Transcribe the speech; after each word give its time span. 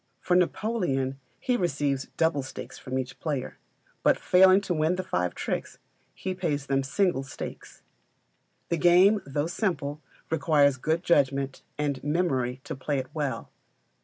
For 0.19 0.35
Napoleon 0.35 1.19
he 1.39 1.55
receives 1.55 2.07
double 2.17 2.41
stakes 2.41 2.79
from 2.79 2.97
each 2.97 3.19
player; 3.19 3.59
but 4.01 4.17
failing 4.17 4.59
to 4.61 4.73
win 4.73 4.95
the 4.95 5.03
five 5.03 5.35
tricks, 5.35 5.77
he 6.15 6.33
pays 6.33 6.65
them 6.65 6.81
single 6.81 7.21
stakes. 7.21 7.83
The 8.69 8.77
game, 8.77 9.21
though 9.27 9.45
simple, 9.45 10.01
requires 10.31 10.77
good 10.77 11.03
judgment 11.03 11.61
and 11.77 12.03
memory 12.03 12.61
to 12.63 12.73
play 12.75 12.97
it 12.97 13.09
well. 13.13 13.51